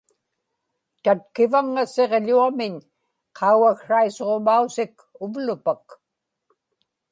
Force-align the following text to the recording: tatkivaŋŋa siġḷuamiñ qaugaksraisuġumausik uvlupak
tatkivaŋŋa 1.03 1.83
siġḷuamiñ 1.93 2.75
qaugaksraisuġumausik 3.37 4.93
uvlupak 5.23 5.85